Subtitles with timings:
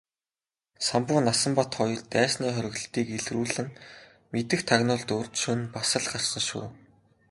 [0.87, 3.69] Самбуу Насанбат хоёр дайсны хориглолтыг илрүүлэн
[4.33, 6.65] мэдэх тагнуулд урьд шөнө бас л гарсан шүү.